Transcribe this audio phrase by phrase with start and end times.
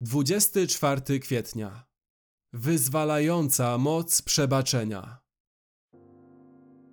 [0.00, 1.84] 24 kwietnia.
[2.52, 5.18] Wyzwalająca moc przebaczenia.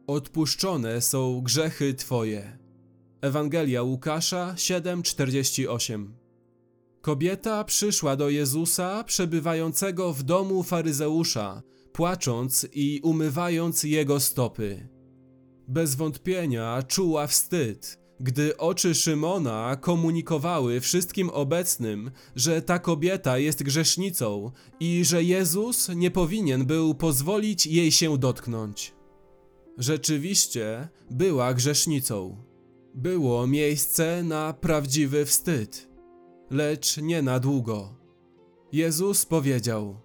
[0.08, 2.58] Odpuszczone są grzechy Twoje.
[3.22, 6.14] Ewangelia Łukasza 7:48.
[7.02, 11.64] Kobieta przyszła do Jezusa, przebywającego w domu faryzeusza,
[11.94, 14.90] płacząc i umywając jego stopy.
[15.68, 24.52] Bez wątpienia czuła wstyd, gdy oczy Szymona komunikowały wszystkim obecnym, że ta kobieta jest grzesznicą
[24.80, 28.94] i że Jezus nie powinien był pozwolić jej się dotknąć.
[29.78, 32.44] Rzeczywiście była grzesznicą.
[32.94, 35.90] Było miejsce na prawdziwy wstyd,
[36.50, 37.98] lecz nie na długo.
[38.72, 40.02] Jezus powiedział: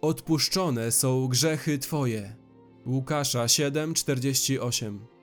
[0.00, 2.36] Odpuszczone są grzechy Twoje.
[2.86, 5.19] Łukasza 7:48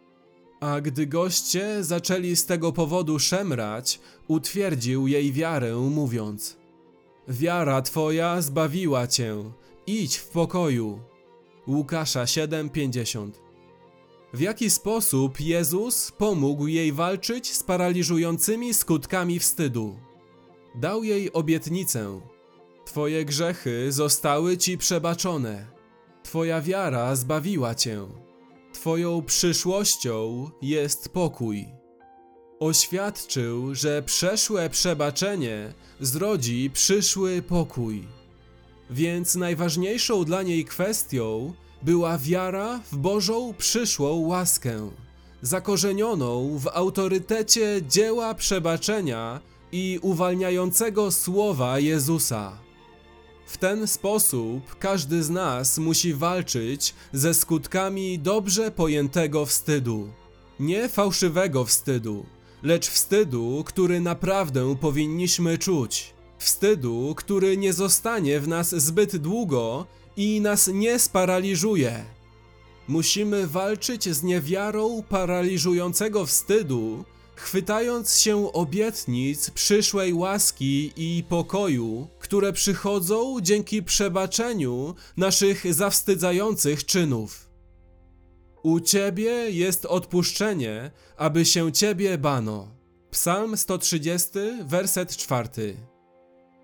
[0.60, 6.58] a gdy goście zaczęli z tego powodu szemrać, utwierdził jej wiarę, mówiąc:
[7.28, 9.44] Wiara twoja zbawiła cię,
[9.88, 11.00] idź w pokoju.
[11.68, 13.32] Łukasza 7:50.
[14.34, 19.96] W jaki sposób Jezus pomógł jej walczyć z paraliżującymi skutkami wstydu?
[20.76, 22.22] Dał jej obietnicę:
[22.86, 25.68] Twoje grzechy zostały ci przebaczone.
[26.24, 28.27] Twoja wiara zbawiła cię.
[28.82, 31.66] Twoją przyszłością jest pokój.
[32.60, 38.08] Oświadczył, że przeszłe przebaczenie zrodzi przyszły pokój.
[38.90, 44.92] Więc najważniejszą dla niej kwestią była wiara w Bożą przyszłą łaskę,
[45.42, 52.67] zakorzenioną w autorytecie dzieła przebaczenia i uwalniającego słowa Jezusa.
[53.48, 60.10] W ten sposób każdy z nas musi walczyć ze skutkami dobrze pojętego wstydu.
[60.60, 62.26] Nie fałszywego wstydu,
[62.64, 66.14] lecz wstydu, który naprawdę powinniśmy czuć.
[66.38, 69.86] Wstydu, który nie zostanie w nas zbyt długo
[70.18, 72.06] i nas nie sparaliżuje.
[72.88, 77.06] Musimy walczyć z niewiarą paraliżującego wstydu,
[77.38, 87.50] chwytając się obietnic przyszłej łaski i pokoju, które przychodzą dzięki przebaczeniu naszych zawstydzających czynów.
[88.64, 92.68] U Ciebie jest odpuszczenie, aby się Ciebie bano.
[93.12, 94.30] Psalm 130,
[94.66, 95.78] werset 4.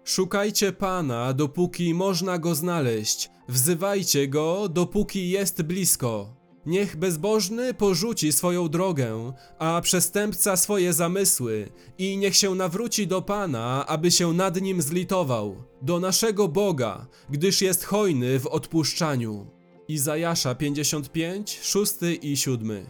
[0.04, 6.43] Szukajcie Pana, dopóki można go znaleźć, wzywajcie go, dopóki jest blisko.
[6.66, 13.86] Niech bezbożny porzuci swoją drogę, a przestępca swoje zamysły, i niech się nawróci do Pana,
[13.88, 19.48] aby się nad nim zlitował, do naszego Boga, gdyż jest hojny w odpuszczaniu.
[19.88, 22.86] Izajasza 55, 6 i 7.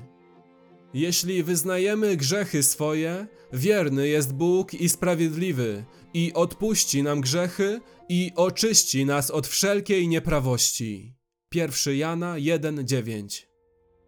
[0.94, 9.06] Jeśli wyznajemy grzechy swoje, wierny jest Bóg i sprawiedliwy, i odpuści nam grzechy i oczyści
[9.06, 11.16] nas od wszelkiej nieprawości.
[11.56, 13.53] 1 Jana 1:9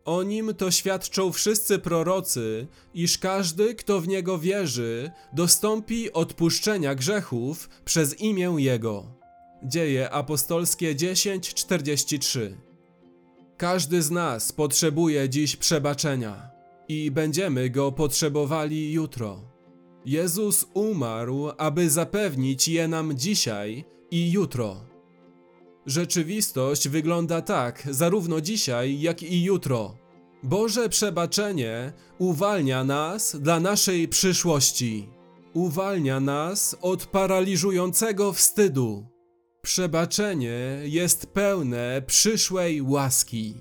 [0.05, 7.69] o nim to świadczą wszyscy prorocy, iż każdy, kto w niego wierzy, dostąpi odpuszczenia grzechów
[7.85, 9.05] przez imię Jego.
[9.63, 12.55] Dzieje apostolskie 10:43.
[13.57, 16.49] Każdy z nas potrzebuje dziś przebaczenia
[16.87, 19.41] i będziemy go potrzebowali jutro.
[20.05, 24.94] Jezus umarł, aby zapewnić je nam dzisiaj i jutro.
[25.85, 29.97] Rzeczywistość wygląda tak, zarówno dzisiaj, jak i jutro.
[30.43, 35.09] Boże przebaczenie uwalnia nas dla naszej przyszłości.
[35.53, 39.05] Uwalnia nas od paraliżującego wstydu.
[39.61, 43.55] Przebaczenie jest pełne przyszłej łaski.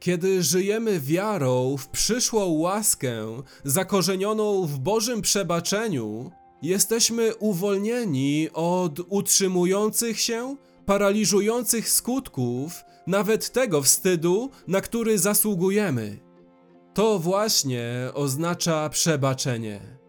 [0.00, 6.30] Kiedy żyjemy wiarą w przyszłą łaskę, zakorzenioną w Bożym przebaczeniu,
[6.62, 10.56] jesteśmy uwolnieni od utrzymujących się
[10.86, 16.18] paraliżujących skutków nawet tego wstydu, na który zasługujemy.
[16.94, 17.84] To właśnie
[18.14, 20.03] oznacza przebaczenie.